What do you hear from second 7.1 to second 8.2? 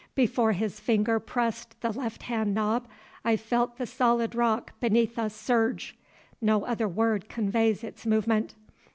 conveys its